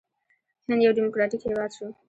هند 0.67 0.81
یو 0.85 0.95
ډیموکراټیک 0.97 1.41
هیواد 1.47 1.71
شو. 1.77 1.87